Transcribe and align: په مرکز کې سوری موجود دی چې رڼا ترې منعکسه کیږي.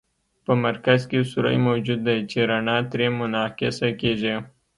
په 0.45 0.53
مرکز 0.65 0.99
کې 1.09 1.29
سوری 1.31 1.57
موجود 1.67 1.99
دی 2.07 2.19
چې 2.31 2.39
رڼا 2.49 2.77
ترې 2.91 3.07
منعکسه 3.19 3.89
کیږي. 4.01 4.35